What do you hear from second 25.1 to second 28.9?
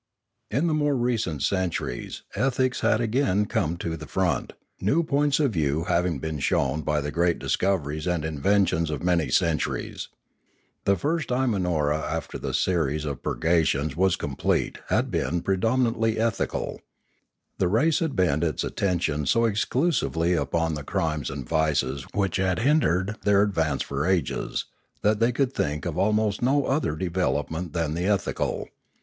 they could think of almost no other development than the ethical.